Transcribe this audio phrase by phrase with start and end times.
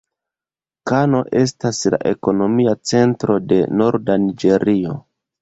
[0.91, 4.99] Kano estas la ekonomia centro de norda Niĝerio.